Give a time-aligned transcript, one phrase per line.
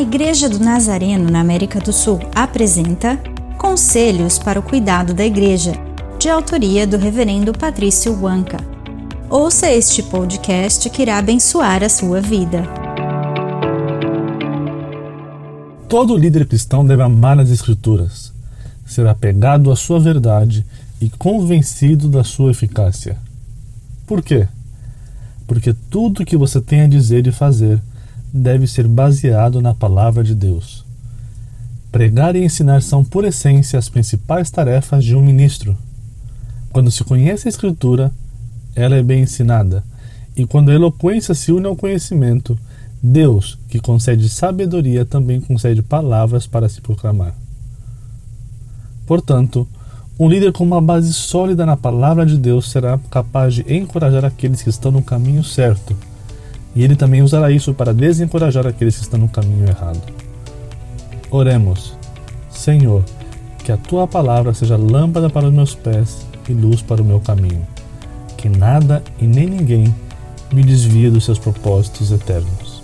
[0.00, 3.20] Igreja do Nazareno na América do Sul apresenta
[3.58, 5.72] Conselhos para o Cuidado da Igreja,
[6.20, 8.58] de autoria do Reverendo Patrício Wanka.
[9.28, 12.62] Ouça este podcast que irá abençoar a sua vida.
[15.88, 18.32] Todo líder cristão deve amar as Escrituras,
[18.86, 20.64] ser apegado à sua verdade
[21.00, 23.18] e convencido da sua eficácia.
[24.06, 24.46] Por quê?
[25.44, 27.80] Porque tudo que você tem a dizer e fazer
[28.32, 30.84] deve ser baseado na palavra de Deus.
[31.90, 35.76] Pregar e ensinar são, por essência, as principais tarefas de um ministro.
[36.70, 38.12] Quando se conhece a Escritura,
[38.74, 39.82] ela é bem ensinada,
[40.36, 42.58] e quando a eloquência se une ao conhecimento,
[43.02, 47.34] Deus, que concede sabedoria, também concede palavras para se proclamar.
[49.06, 49.66] Portanto,
[50.18, 54.62] um líder com uma base sólida na palavra de Deus será capaz de encorajar aqueles
[54.62, 55.96] que estão no caminho certo
[56.74, 60.00] e ele também usará isso para desencorajar aqueles que estão no caminho errado.
[61.30, 61.96] Oremos.
[62.50, 63.04] Senhor,
[63.64, 67.20] que a tua palavra seja lâmpada para os meus pés e luz para o meu
[67.20, 67.66] caminho.
[68.36, 69.94] Que nada e nem ninguém
[70.52, 72.82] me desvie dos seus propósitos eternos.